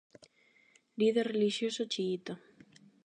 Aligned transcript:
Líder 0.99 1.25
relixioso 1.33 1.83
chiíta. 1.93 2.33